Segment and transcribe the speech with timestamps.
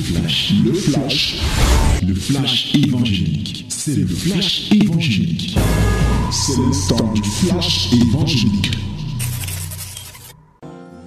[0.00, 1.40] flash, le flash,
[2.02, 3.66] le flash évangélique.
[3.68, 5.58] C'est le flash évangélique.
[6.32, 8.70] C'est le temps du flash évangélique.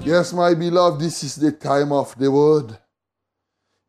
[0.06, 2.78] Yes, my beloved, this is the time of the word.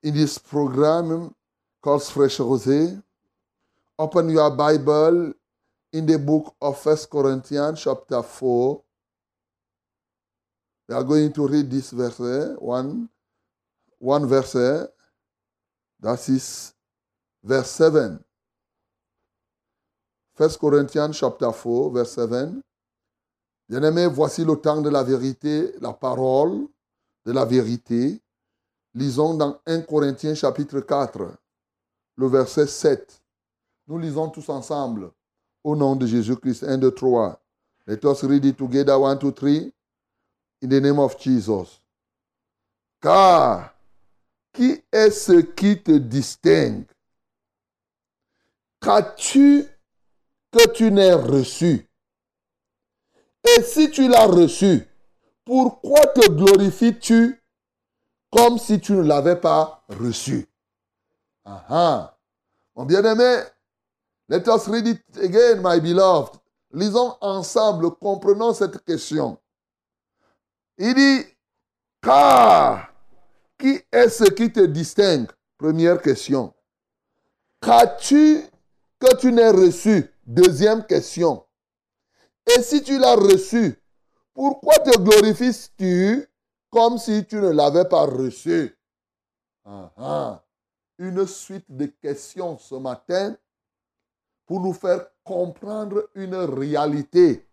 [0.03, 1.34] In this program
[1.82, 3.02] called Fresh Rosé,
[3.98, 5.32] open your Bible
[5.93, 8.82] in the book of First Corinthians, chapter 4.
[10.89, 12.55] We are going to read this verse, eh?
[12.59, 13.09] one,
[14.05, 14.89] one verse,
[16.00, 16.75] that is
[17.43, 18.22] verse 7.
[20.35, 22.62] First Corinthians, chapter 4, verse 7.
[23.68, 26.68] Bien-aimés, voici le temps de la vérité, la parole
[27.25, 28.21] de la vérité.
[28.95, 31.34] Lisons dans 1 Corinthiens chapitre 4,
[32.17, 33.23] le verset 7.
[33.86, 35.11] Nous lisons tous ensemble
[35.62, 36.64] au nom de Jésus-Christ.
[36.64, 37.41] 1, 2, 3.
[37.86, 38.98] Let us read it together.
[38.98, 39.73] 1, 2, 3.
[40.62, 41.81] In the name of Jesus.
[43.00, 43.73] Car
[44.55, 46.86] qui est ce qui te distingue?
[48.81, 49.67] Qu'as-tu
[50.51, 51.87] que tu n'aies reçu?
[53.45, 54.89] Et si tu l'as reçu,
[55.45, 57.42] pourquoi te glorifies-tu
[58.31, 60.47] comme si tu ne l'avais pas reçu?
[61.45, 62.19] Ah ah.
[62.75, 63.42] Mon bien-aimé,
[64.29, 66.41] let us read it again, my beloved.
[66.73, 69.39] Lisons ensemble, comprenons cette question.
[70.79, 71.25] Il dit,
[72.03, 72.94] car
[73.65, 75.31] qui est ce qui te distingue?
[75.57, 76.53] Première question.
[77.62, 78.43] Qu'as-tu
[78.98, 80.07] que tu n'aies reçu?
[80.27, 81.47] Deuxième question.
[82.47, 83.83] Et si tu l'as reçu,
[84.35, 86.29] pourquoi te glorifies-tu
[86.69, 88.77] comme si tu ne l'avais pas reçu?
[89.65, 90.45] Ah, ah.
[90.98, 93.35] Une suite de questions ce matin
[94.45, 97.48] pour nous faire comprendre une réalité,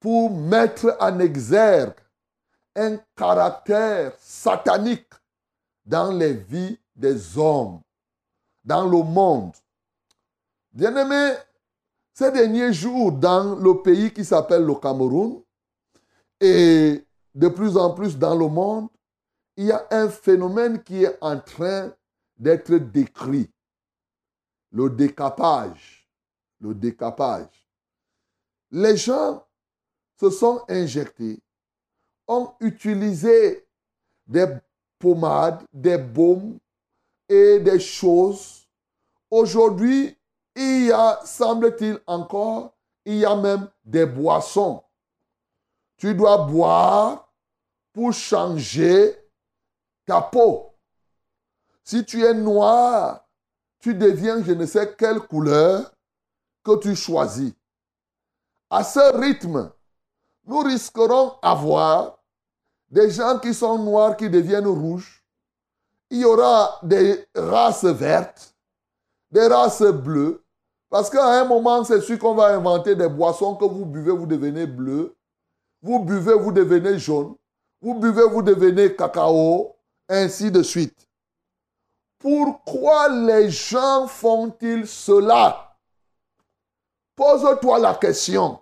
[0.00, 2.00] pour mettre en exergue
[2.76, 5.12] un caractère satanique
[5.84, 7.80] dans les vies des hommes,
[8.64, 9.52] dans le monde.
[10.72, 11.34] Bien-aimés,
[12.12, 15.42] ces derniers jours, dans le pays qui s'appelle le Cameroun,
[16.40, 18.88] et de plus en plus dans le monde,
[19.56, 21.92] il y a un phénomène qui est en train
[22.36, 23.50] d'être décrit.
[24.70, 26.08] Le décapage.
[26.60, 27.68] Le décapage.
[28.70, 29.46] Les gens
[30.18, 31.42] se sont injectés,
[32.28, 33.66] ont utilisé
[34.26, 34.46] des
[34.98, 36.58] pommades, des baumes
[37.28, 38.66] et des choses.
[39.30, 40.16] Aujourd'hui,
[40.54, 44.82] il y a, semble-t-il encore, il y a même des boissons.
[45.96, 47.32] Tu dois boire
[47.92, 49.16] pour changer
[50.04, 50.74] ta peau.
[51.82, 53.24] Si tu es noir,
[53.78, 55.92] tu deviens je ne sais quelle couleur
[56.64, 57.52] que tu choisis.
[58.68, 59.70] À ce rythme,
[60.44, 62.15] nous risquerons avoir
[62.88, 65.24] des gens qui sont noirs qui deviennent rouges.
[66.10, 68.54] Il y aura des races vertes,
[69.30, 70.42] des races bleues.
[70.88, 74.26] Parce qu'à un moment, c'est sûr qu'on va inventer des boissons que vous buvez, vous
[74.26, 75.16] devenez bleu.
[75.82, 77.34] Vous buvez, vous devenez jaune.
[77.80, 79.74] Vous buvez, vous devenez cacao.
[80.08, 81.08] Ainsi de suite.
[82.18, 85.76] Pourquoi les gens font-ils cela?
[87.16, 88.60] Pose-toi la question.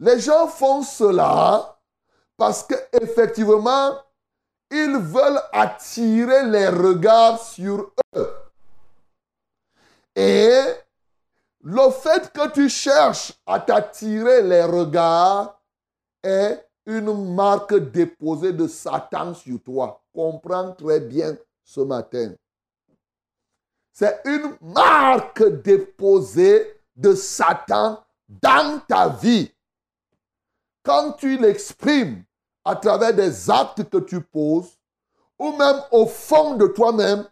[0.00, 1.77] Les gens font cela
[2.38, 3.98] parce qu'effectivement,
[4.70, 8.34] ils veulent attirer les regards sur eux.
[10.14, 10.62] Et
[11.62, 15.60] le fait que tu cherches à t'attirer les regards
[16.22, 20.00] est une marque déposée de Satan sur toi.
[20.14, 22.34] Comprends très bien ce matin.
[23.92, 29.52] C'est une marque déposée de Satan dans ta vie.
[30.84, 32.24] Quand tu l'exprimes
[32.68, 34.76] à travers des actes que tu poses,
[35.38, 37.24] ou même au fond de toi-même,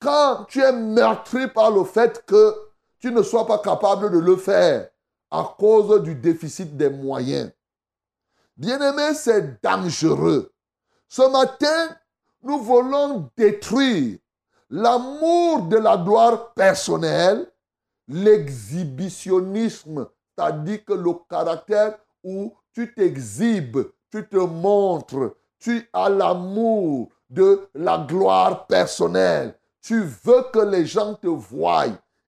[0.00, 2.52] quand tu es meurtri par le fait que
[2.98, 4.88] tu ne sois pas capable de le faire
[5.30, 7.52] à cause du déficit des moyens.
[8.56, 10.52] Bien-aimé, c'est dangereux.
[11.08, 11.96] Ce matin,
[12.42, 14.18] nous voulons détruire
[14.70, 17.48] l'amour de la gloire personnelle,
[18.08, 23.78] l'exhibitionnisme, c'est-à-dire que le caractère où tu t'exhibes,
[24.14, 29.58] tu te montres, tu as l'amour de la gloire personnelle.
[29.82, 31.86] Tu veux que les gens te voient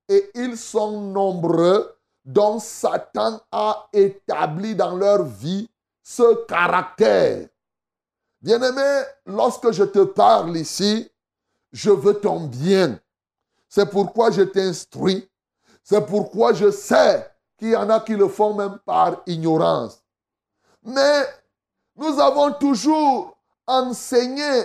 [0.09, 5.71] et ils sont nombreux dont Satan a établi dans leur vie
[6.03, 7.47] ce caractère.
[8.41, 11.09] Bien-aimé, lorsque je te parle ici,
[11.71, 12.99] je veux ton bien.
[13.69, 15.31] C'est pourquoi je t'instruis.
[15.85, 20.03] C'est pourquoi je sais qu'il y en a qui le font même par ignorance.
[20.83, 21.27] Mais
[21.97, 24.65] nous avons toujours enseigné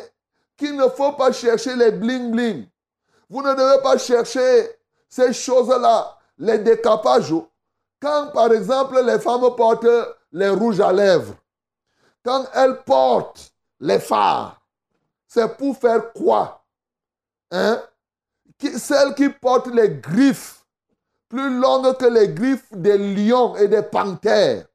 [0.57, 2.67] qu'il ne faut pas chercher les bling-bling.
[3.29, 4.69] Vous ne devez pas chercher
[5.09, 7.33] ces choses-là, les décapages.
[8.01, 9.87] Quand, par exemple, les femmes portent
[10.31, 11.35] les rouges à lèvres,
[12.23, 14.61] quand elles portent les phares,
[15.27, 16.63] c'est pour faire quoi
[17.51, 17.81] hein?
[18.77, 20.63] Celles qui portent les griffes,
[21.29, 24.65] plus longues que les griffes des lions et des panthères,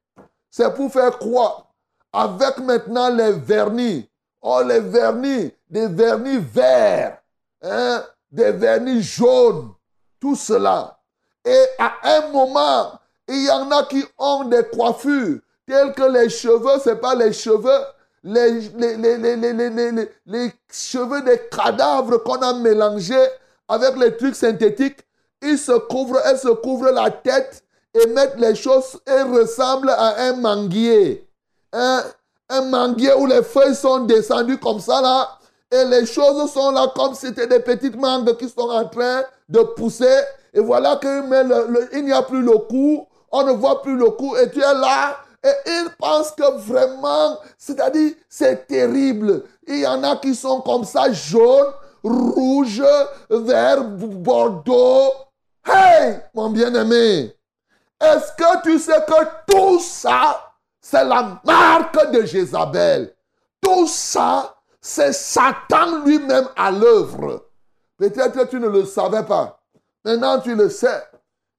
[0.50, 1.65] c'est pour faire quoi?
[2.12, 4.08] Avec maintenant les vernis.
[4.42, 7.18] Oh, les vernis, des vernis verts,
[7.62, 8.04] hein?
[8.30, 9.72] des vernis jaunes,
[10.20, 10.98] tout cela.
[11.44, 12.92] Et à un moment,
[13.26, 17.14] il y en a qui ont des coiffures telles que les cheveux, ce n'est pas
[17.14, 17.84] les cheveux,
[18.22, 23.28] les, les, les, les, cheveux des cadavres qu'on a mélangés
[23.68, 25.00] avec les trucs synthétiques.
[25.42, 27.64] Ils se couvrent, elles se couvrent la tête
[27.94, 31.25] et mettent les choses et ressemblent à un manguier.
[31.72, 32.02] Un,
[32.48, 35.38] un manguier où les feuilles sont descendues comme ça là.
[35.70, 39.22] Et les choses sont là comme si c'était des petites mangues qui sont en train
[39.48, 40.20] de pousser.
[40.54, 44.36] Et voilà qu'il n'y a plus le cou, on ne voit plus le cou.
[44.36, 45.18] Et tu es là.
[45.44, 49.44] Et ils pensent que vraiment, c'est-à-dire, c'est terrible.
[49.66, 51.72] Il y en a qui sont comme ça, jaune,
[52.02, 52.82] rouge,
[53.28, 55.12] vert, bordeaux.
[55.64, 57.36] Hey, mon bien-aimé,
[58.00, 60.45] est-ce que tu sais que tout ça,
[60.88, 63.12] c'est la marque de Jézabel
[63.60, 67.48] Tout ça, c'est Satan lui-même à l'œuvre.
[67.96, 69.60] Peut-être que tu ne le savais pas.
[70.04, 71.02] Maintenant, tu le sais.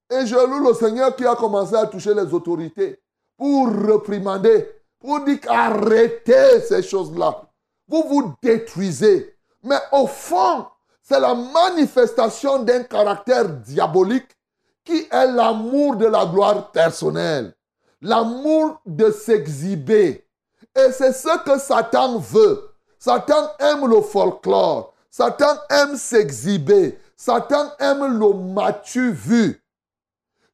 [0.09, 3.01] Et je loue le Seigneur qui a commencé à toucher les autorités
[3.35, 4.65] pour reprimander,
[4.97, 7.41] pour dire arrêtez ces choses-là.
[7.89, 9.35] Vous vous détruisez.
[9.61, 10.67] Mais au fond,
[11.01, 14.37] c'est la manifestation d'un caractère diabolique
[14.85, 17.56] qui est l'amour de la gloire personnelle.
[18.01, 20.27] L'amour de s'exhiber.
[20.75, 22.69] Et c'est ce que Satan veut.
[22.99, 24.93] Satan aime le folklore.
[25.09, 26.99] Satan aime s'exhiber.
[27.15, 29.63] Satan aime le matu vu.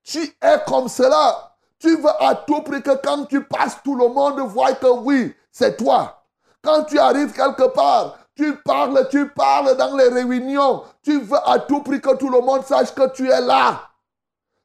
[0.04, 1.56] Tu es comme cela.
[1.80, 5.36] Tu veux à tout prix que quand tu passes, tout le monde voit que oui,
[5.52, 6.24] c'est toi.
[6.62, 10.84] Quand tu arrives quelque part, tu parles, tu parles dans les réunions.
[11.02, 13.82] Tu veux à tout prix que tout le monde sache que tu es là.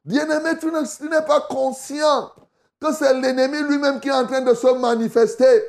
[0.05, 0.71] Bien-aimé, tu
[1.09, 2.31] n'es pas conscient
[2.79, 5.63] que c'est l'ennemi lui-même qui est en train de se manifester.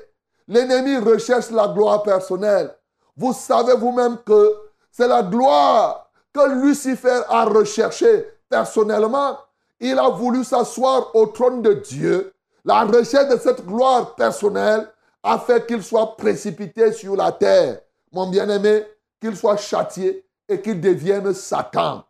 [0.48, 2.74] L'ennemi recherche la gloire personnelle.
[3.16, 4.54] Vous savez vous-même que
[4.90, 9.38] c'est la gloire que Lucifer a recherchée personnellement.
[9.78, 12.32] Il a voulu s'asseoir au trône de Dieu.
[12.64, 14.88] La recherche de cette gloire personnelle
[15.22, 17.80] a fait qu'il soit précipité sur la terre.
[18.12, 18.84] Mon bien-aimé,
[19.20, 22.04] qu'il soit châtié et qu'il devienne Satan.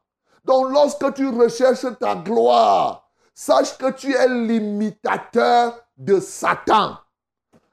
[0.44, 2.99] Donc lorsque tu recherches ta gloire,
[3.40, 6.96] sache que tu es l'imitateur de Satan.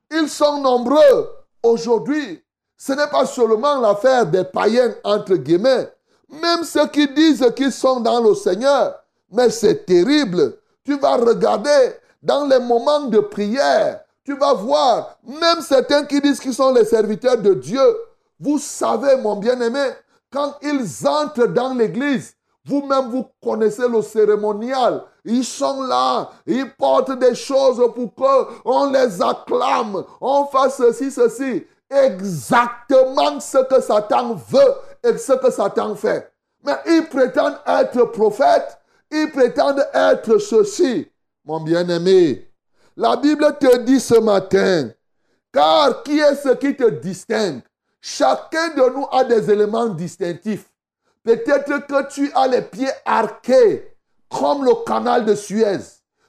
[0.09, 1.29] Ils sont nombreux
[1.61, 2.41] aujourd'hui.
[2.77, 5.91] Ce n'est pas seulement l'affaire des païens, entre guillemets.
[6.29, 8.95] Même ceux qui disent qu'ils sont dans le Seigneur.
[9.29, 10.57] Mais c'est terrible.
[10.85, 14.05] Tu vas regarder dans les moments de prière.
[14.23, 17.97] Tu vas voir, même certains qui disent qu'ils sont les serviteurs de Dieu.
[18.39, 19.89] Vous savez, mon bien-aimé,
[20.31, 22.37] quand ils entrent dans l'église,
[22.67, 25.03] vous-même, vous connaissez le cérémonial.
[25.29, 31.67] Ils sont là, ils portent des choses pour qu'on les acclame, on fasse ceci, ceci.
[31.89, 36.31] Exactement ce que Satan veut et ce que Satan fait.
[36.65, 38.79] Mais ils prétendent être prophètes,
[39.11, 41.11] ils prétendent être ceci.
[41.43, 42.49] Mon bien-aimé,
[42.95, 44.91] la Bible te dit ce matin,
[45.51, 47.63] car qui est ce qui te distingue?
[47.99, 50.69] Chacun de nous a des éléments distinctifs.
[51.21, 53.96] Peut-être que tu as les pieds arqués
[54.29, 55.79] comme le canal de Suez.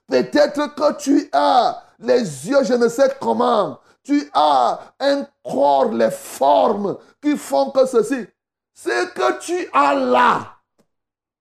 [0.06, 3.78] Peut-être que tu as les yeux, je ne sais comment.
[4.02, 8.26] Tu as un corps, les formes qui font que ceci.
[8.74, 10.54] Ce que tu as là,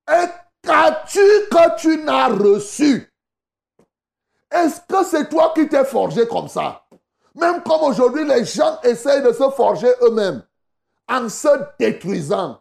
[0.10, 0.28] et
[0.64, 3.14] qu'as-tu que tu n'as reçu?
[4.52, 6.84] Est-ce que c'est toi qui t'es forgé comme ça?
[7.36, 10.44] Même comme aujourd'hui, les gens essayent de se forger eux-mêmes
[11.08, 11.50] en se
[11.80, 12.60] détruisant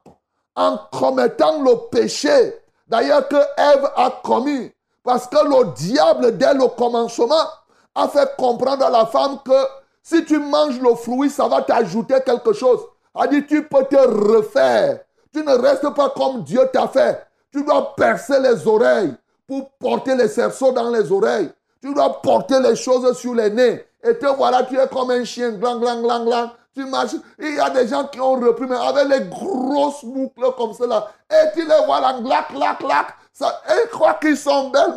[0.54, 2.54] en commettant le péché,
[2.86, 4.70] d'ailleurs que Ève a commis.
[5.02, 7.46] Parce que le diable, dès le commencement,
[7.94, 9.66] a fait comprendre à la femme que
[10.02, 12.80] si tu manges le fruit, ça va t'ajouter quelque chose.
[13.14, 15.00] A dit, tu peux te refaire.
[15.32, 17.26] Tu ne restes pas comme Dieu t'a fait.
[17.52, 19.14] Tu dois percer les oreilles
[19.46, 21.50] pour porter les cerceaux dans les oreilles.
[21.82, 23.84] Tu dois porter les choses sur les nez.
[24.02, 26.50] Et te voilà, tu es comme un chien, glang, glang, glang, glang.
[26.76, 27.12] Tu marches.
[27.38, 31.10] Il y a des gens qui ont repris, mais avec les grosses boucles comme cela.
[31.30, 33.06] Et tu les vois là, clac, clac, clac.
[33.40, 34.94] Ils croient qu'ils sont belles,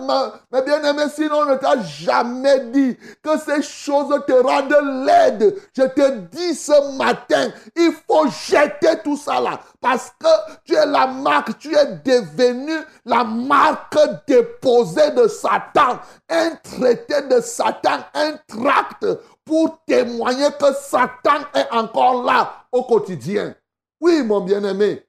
[0.52, 5.56] mais bien aimé, sinon on ne t'a jamais dit que ces choses te rendent laide.
[5.76, 9.60] Je te dis ce matin, il faut jeter tout ça là.
[9.82, 10.28] Parce que
[10.64, 12.74] tu es la marque, tu es devenu
[13.06, 16.00] la marque déposée de Satan.
[16.30, 19.06] Un traité de Satan, un tract
[19.50, 23.56] pour témoigner que Satan est encore là au quotidien.
[24.00, 25.04] Oui, mon bien-aimé,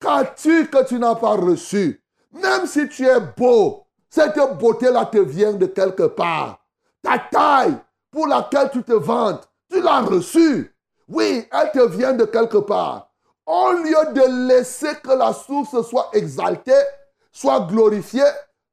[0.00, 2.02] qu'as-tu que tu n'as pas reçu?
[2.32, 6.58] Même si tu es beau, cette beauté-là te vient de quelque part.
[7.04, 7.76] Ta taille
[8.10, 10.74] pour laquelle tu te vantes, tu l'as reçue.
[11.08, 13.12] Oui, elle te vient de quelque part.
[13.46, 16.82] Au lieu de laisser que la source soit exaltée,
[17.30, 18.24] soit glorifiée,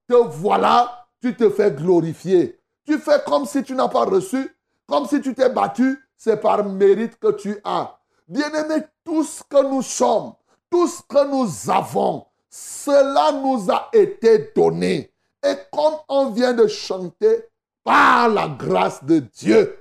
[0.07, 2.59] te voilà, tu te fais glorifier.
[2.87, 4.49] Tu fais comme si tu n'as pas reçu,
[4.91, 7.97] comme si tu t'es battu, c'est par mérite que tu as.
[8.27, 10.33] Bien-aimé, tout ce que nous sommes,
[10.69, 15.09] tout ce que nous avons, cela nous a été donné.
[15.41, 17.45] Et comme on vient de chanter,
[17.85, 19.79] par la grâce de Dieu,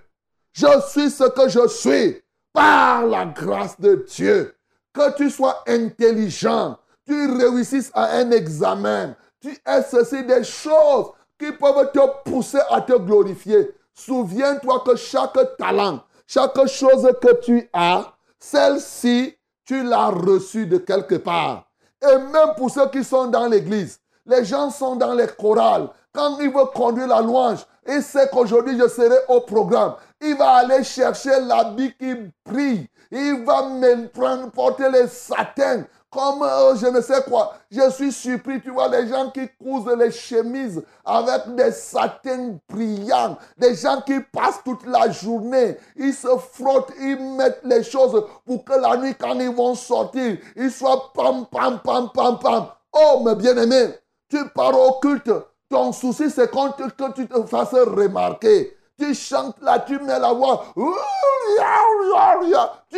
[0.52, 4.54] je suis ce que je suis, par la grâce de Dieu.
[4.92, 11.50] Que tu sois intelligent, tu réussisses à un examen, tu es ceci des choses qui
[11.50, 13.74] peuvent te pousser à te glorifier.
[14.04, 21.16] Souviens-toi que chaque talent, chaque chose que tu as, celle-ci, tu l'as reçue de quelque
[21.16, 21.66] part.
[22.00, 25.90] Et même pour ceux qui sont dans l'église, les gens sont dans les chorales.
[26.14, 29.96] Quand il veut conduire la louange, il sait qu'aujourd'hui je serai au programme.
[30.22, 32.14] Il va aller chercher l'habit qui
[32.46, 32.88] brille.
[33.10, 37.54] Il va me prendre, porter les satins comme euh, je ne sais quoi.
[37.70, 43.38] Je suis surpris, tu vois, les gens qui cousent les chemises avec des satins brillants,
[43.56, 48.64] des gens qui passent toute la journée, ils se frottent, ils mettent les choses pour
[48.64, 52.66] que la nuit, quand ils vont sortir, ils soient pam, pam, pam, pam, pam.
[52.92, 53.94] Oh, mes bien-aimés,
[54.28, 55.30] tu pars au culte,
[55.68, 58.76] ton souci, c'est que tu te fasses remarquer.
[58.98, 60.64] Tu chantes là, tu mets la voix.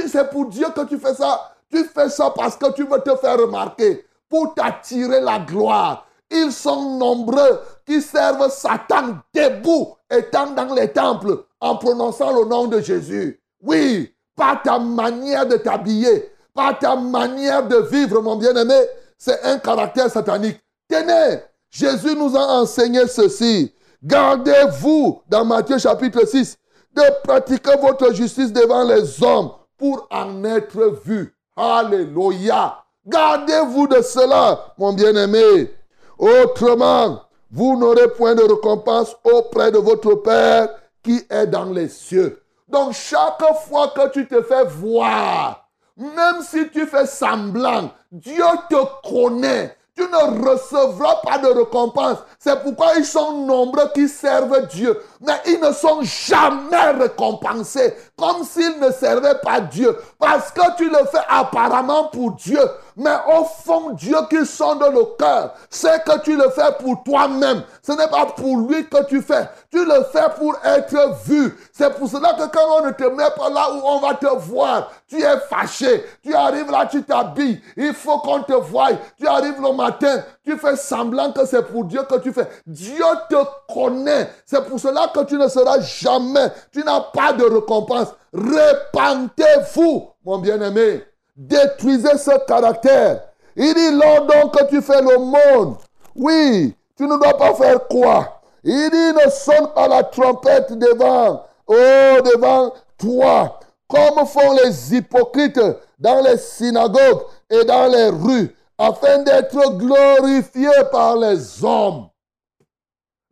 [0.08, 1.51] C'est pour Dieu que tu fais ça.
[1.72, 6.06] Tu fais ça parce que tu veux te faire remarquer, pour t'attirer la gloire.
[6.30, 12.66] Ils sont nombreux qui servent Satan debout, étant dans les temples, en prononçant le nom
[12.66, 13.40] de Jésus.
[13.62, 18.80] Oui, par ta manière de t'habiller, par ta manière de vivre, mon bien-aimé,
[19.16, 20.60] c'est un caractère satanique.
[20.88, 23.72] Tenez, Jésus nous a enseigné ceci.
[24.02, 26.56] Gardez-vous, dans Matthieu chapitre 6,
[26.94, 31.34] de pratiquer votre justice devant les hommes pour en être vu.
[31.56, 32.78] Alléluia.
[33.06, 35.74] Gardez-vous de cela, mon bien-aimé.
[36.18, 40.68] Autrement, vous n'aurez point de récompense auprès de votre Père
[41.02, 42.42] qui est dans les cieux.
[42.68, 49.08] Donc chaque fois que tu te fais voir, même si tu fais semblant, Dieu te
[49.08, 52.18] connaît tu ne recevras pas de récompense.
[52.38, 54.98] C'est pourquoi ils sont nombreux qui servent Dieu.
[55.22, 59.96] Mais ils ne sont jamais récompensés comme s'ils ne servaient pas Dieu.
[60.18, 62.60] Parce que tu le fais apparemment pour Dieu.
[62.96, 67.62] Mais au fond, Dieu qui sonde le cœur, c'est que tu le fais pour toi-même.
[67.82, 69.48] Ce n'est pas pour lui que tu fais.
[69.70, 71.56] Tu le fais pour être vu.
[71.72, 74.26] C'est pour cela que quand on ne te met pas là où on va te
[74.26, 76.04] voir, tu es fâché.
[76.22, 77.62] Tu arrives là, tu t'habilles.
[77.76, 78.90] Il faut qu'on te voie.
[79.18, 82.48] Tu arrives le matin, tu fais semblant que c'est pour Dieu que tu fais.
[82.66, 83.36] Dieu te
[83.72, 84.30] connaît.
[84.44, 88.08] C'est pour cela que tu ne seras jamais, tu n'as pas de récompense.
[88.32, 91.04] Répentez-vous, mon bien-aimé.
[91.36, 93.22] Détruisez ce caractère.
[93.56, 95.76] Il dit, lors donc que tu fais le monde,
[96.16, 101.44] oui, tu ne dois pas faire quoi Il dit, ne sonne pas la trompette devant,
[101.66, 105.60] oh, devant toi, comme font les hypocrites
[105.98, 112.08] dans les synagogues et dans les rues, afin d'être glorifiés par les hommes.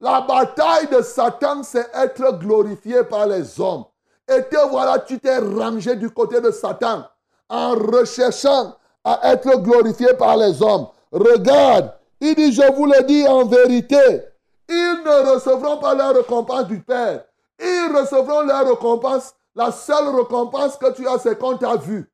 [0.00, 3.84] La bataille de Satan, c'est être glorifié par les hommes.
[4.26, 7.04] Et te voilà, tu t'es rangé du côté de Satan
[7.48, 10.86] en recherchant à être glorifié par les hommes.
[11.12, 14.22] Regarde, il dit, je vous le dis en vérité,
[14.68, 17.24] ils ne recevront pas leur récompense du Père.
[17.58, 19.34] Ils recevront leur récompense.
[19.54, 22.10] La seule récompense que tu as, c'est qu'on t'a vu.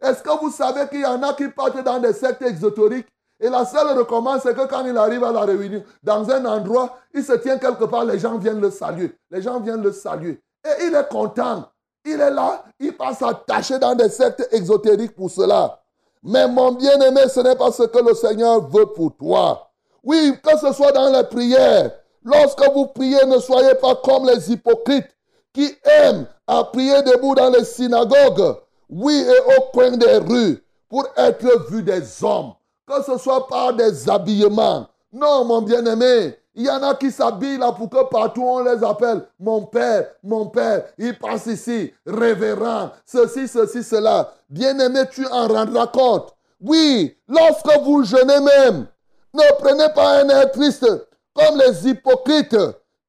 [0.00, 3.50] Est-ce que vous savez qu'il y en a qui partent dans des sectes exotériques et
[3.50, 7.22] la seule récompense, c'est que quand il arrive à la réunion, dans un endroit, il
[7.22, 9.12] se tient quelque part, les gens viennent le saluer.
[9.30, 10.40] Les gens viennent le saluer.
[10.64, 11.64] Et il est content.
[12.04, 15.80] Il est là, il passe s'attacher dans des sectes exotériques pour cela.
[16.22, 19.70] Mais mon bien-aimé, ce n'est pas ce que le Seigneur veut pour toi.
[20.02, 21.90] Oui, que ce soit dans les prières.
[22.22, 25.08] Lorsque vous priez, ne soyez pas comme les hypocrites
[25.52, 28.56] qui aiment à prier debout dans les synagogues,
[28.88, 32.52] oui, et au coin des rues, pour être vus des hommes
[32.86, 34.86] que ce soit par des habillements.
[35.12, 38.82] Non, mon bien-aimé, il y en a qui s'habillent là pour que partout on les
[38.82, 40.84] appelle mon père, mon père.
[40.98, 44.32] Il passe ici, révérend, ceci, ceci, cela.
[44.48, 46.34] Bien-aimé, tu en rendras compte.
[46.60, 48.86] Oui, lorsque vous jeûnez même,
[49.34, 50.86] ne prenez pas un air triste
[51.34, 52.56] comme les hypocrites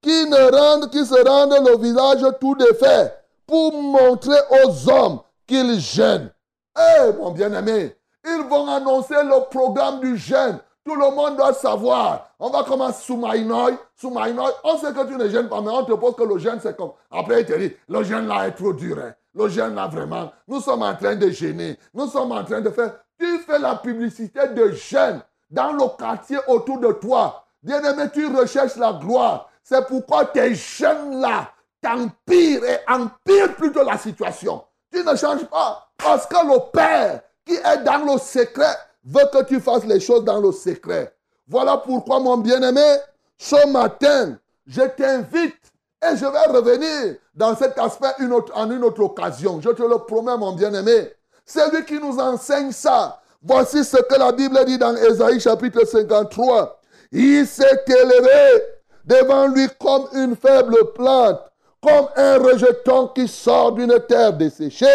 [0.02, 3.14] qui ne rendent, qui se rendent le visage tout défait
[3.46, 6.32] pour montrer aux hommes qu'ils jeûnent.
[6.78, 7.97] Eh, mon bien-aimé,
[8.28, 10.60] ils vont annoncer le programme du jeûne.
[10.86, 12.30] Tout le monde doit savoir.
[12.40, 14.52] On va commencer sous Maïnoï, sous Maïnoï.
[14.64, 16.78] On sait que tu ne gênes pas, mais on te pose que le jeûne, c'est
[16.78, 16.92] comme.
[17.12, 18.98] Après, il te dit, le jeûne là est trop dur.
[18.98, 19.14] Hein.
[19.36, 21.78] Le jeûne là, vraiment, nous sommes en train de gêner.
[21.94, 22.94] Nous sommes en train de faire.
[23.20, 27.44] Tu fais la publicité de jeûne dans le quartier autour de toi.
[27.62, 29.50] Bien-aimé, tu recherches la gloire.
[29.64, 34.64] C'est pourquoi tes jeûnes là t'empirent et empirent plutôt la situation.
[34.92, 35.90] Tu ne changes pas.
[35.98, 40.24] Parce que le Père qui est dans le secret veut que tu fasses les choses
[40.24, 41.14] dans le secret.
[41.48, 42.98] Voilà pourquoi, mon bien-aimé,
[43.38, 45.56] ce matin, je t'invite
[46.04, 48.14] et je vais revenir dans cet aspect
[48.54, 49.62] en une autre occasion.
[49.62, 51.14] Je te le promets, mon bien-aimé.
[51.46, 53.22] C'est lui qui nous enseigne ça.
[53.42, 56.82] Voici ce que la Bible dit dans Ésaïe chapitre 53.
[57.14, 58.64] Il s'est élevé
[59.06, 61.40] devant lui comme une faible plante,
[61.82, 64.86] comme un rejeton qui sort d'une terre desséchée.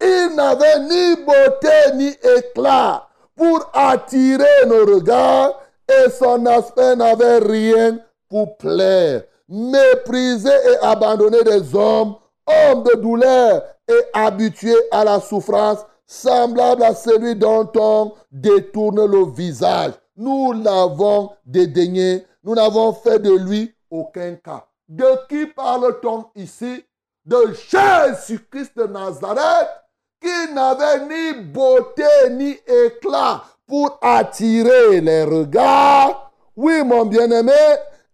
[0.00, 7.98] Il n'avait ni beauté ni éclat pour attirer nos regards et son aspect n'avait rien
[8.28, 9.22] pour plaire.
[9.48, 16.94] Méprisé et abandonné des hommes, homme de douleur et habitué à la souffrance, semblable à
[16.94, 19.92] celui dont on détourne le visage.
[20.16, 24.66] Nous l'avons dédaigné, nous n'avons fait de lui aucun cas.
[24.88, 26.84] De qui parle-t-on ici?
[27.24, 29.68] De Jésus-Christ de Nazareth,
[30.26, 36.32] qui n'avait ni beauté ni éclat pour attirer les regards.
[36.56, 37.52] Oui, mon bien-aimé,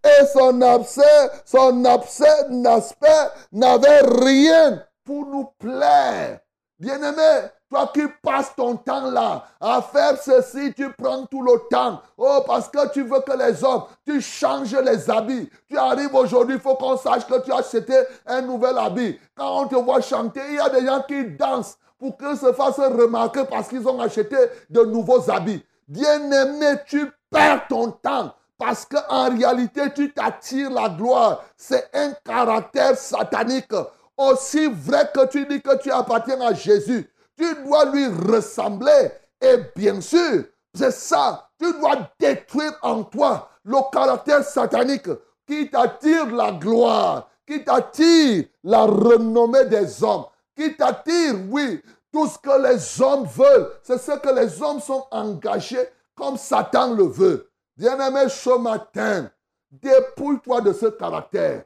[0.04, 2.26] et son abcès, son abcès,
[2.66, 6.40] aspect n'avait rien pour nous plaire.
[6.78, 12.02] Bien-aimé, toi qui passes ton temps là à faire ceci, tu prends tout le temps.
[12.19, 15.49] Oh, parce que tu veux que les hommes, tu changes les habits.
[15.69, 17.95] Tu arrives aujourd'hui, il faut qu'on sache que tu as acheté
[18.26, 19.19] un nouvel habit.
[19.37, 22.52] Quand on te voit chanter, il y a des gens qui dansent pour qu'ils se
[22.52, 24.36] fassent remarquer parce qu'ils ont acheté
[24.69, 25.65] de nouveaux habits.
[25.86, 31.45] Bien-aimé, tu perds ton temps parce qu'en réalité, tu t'attires la gloire.
[31.56, 33.73] C'est un caractère satanique.
[34.17, 39.12] Aussi vrai que tu dis que tu appartiens à Jésus, tu dois lui ressembler.
[39.41, 40.43] Et bien sûr,
[40.75, 41.50] c'est ça.
[41.56, 45.08] Tu dois détruire en toi le caractère satanique
[45.47, 50.25] qui t'attire la gloire, qui t'attire la renommée des hommes
[50.56, 51.82] qui t'attire, oui.
[52.12, 56.95] Tout ce que les hommes veulent, c'est ce que les hommes sont engagés comme Satan
[56.95, 57.50] le veut.
[57.76, 59.30] Bien-aimé, ce matin,
[59.71, 61.65] dépouille-toi de ce caractère.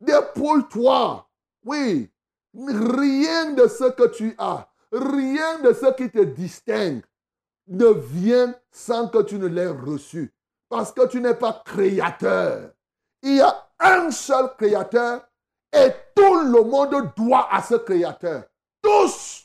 [0.00, 1.26] Dépouille-toi.
[1.64, 2.10] Oui.
[2.54, 7.02] Rien de ce que tu as, rien de ce qui te distingue
[7.68, 10.32] ne vient sans que tu ne l'aies reçu.
[10.68, 12.70] Parce que tu n'es pas créateur.
[13.22, 15.26] Il y a un seul créateur
[15.72, 18.42] et tout le monde doit à ce créateur.
[18.82, 19.44] Tous.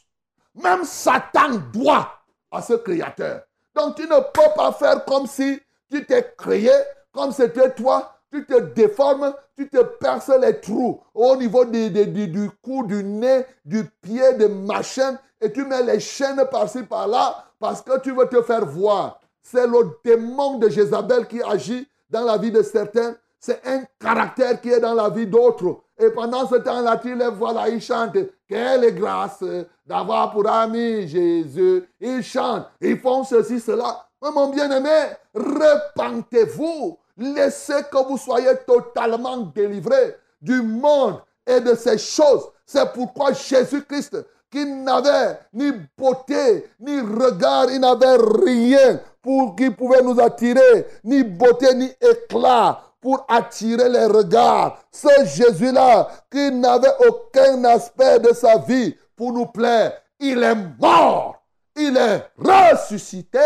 [0.55, 2.11] Même Satan doit
[2.51, 3.41] à ce créateur.
[3.75, 6.71] Donc tu ne peux pas faire comme si tu t'es créé,
[7.11, 8.13] comme c'était toi.
[8.31, 13.83] Tu te déformes, tu te perces les trous au niveau du cou, du nez, du
[14.01, 18.41] pied, des machins, et tu mets les chaînes par-ci, par-là, parce que tu veux te
[18.41, 19.19] faire voir.
[19.41, 23.15] C'est le démon de Jézabel qui agit dans la vie de certains.
[23.39, 25.81] C'est un caractère qui est dans la vie d'autres.
[26.01, 28.17] Et pendant ce temps-là, tu les vois là, ils chantent.
[28.47, 29.43] Quelle grâce
[29.85, 31.87] d'avoir pour ami Jésus.
[31.99, 34.07] Ils chantent, ils font ceci, cela.
[34.21, 36.97] Mais mon bien-aimé, repentez-vous.
[37.17, 42.49] Laissez que vous soyez totalement délivrés du monde et de ces choses.
[42.65, 50.01] C'est pourquoi Jésus-Christ, qui n'avait ni beauté, ni regard, il n'avait rien pour qui pouvait
[50.01, 54.77] nous attirer, ni beauté, ni éclat pour attirer les regards.
[54.91, 61.43] Ce Jésus-là qui n'avait aucun aspect de sa vie pour nous plaire, il est mort,
[61.75, 63.39] il est ressuscité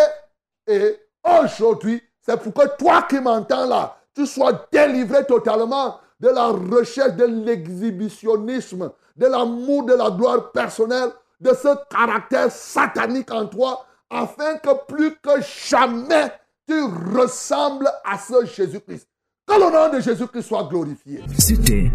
[0.68, 6.48] et aujourd'hui, c'est pour que toi qui m'entends là, tu sois délivré totalement de la
[6.48, 13.86] recherche de l'exhibitionnisme, de l'amour de la gloire personnelle, de ce caractère satanique en toi,
[14.10, 16.32] afin que plus que jamais
[16.68, 16.82] tu
[17.15, 19.08] ressembles à ce Jésus-Christ.
[19.47, 21.19] Que le nom de Jésus-Christ soit glorifié.
[21.38, 21.91] C'était,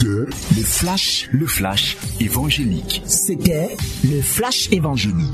[0.00, 0.26] le
[0.64, 3.02] flash, le flash évangélique.
[3.04, 5.26] C'était le flash évangélique.